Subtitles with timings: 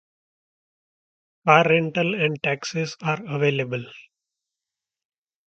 [1.45, 3.83] Car rental and taxis are available.